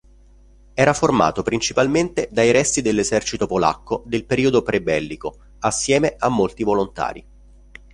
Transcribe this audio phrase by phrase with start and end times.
[0.73, 7.23] Era formato principalmente dai resti dell'esercito polacco del periodo pre-bellico assieme a molti volontari.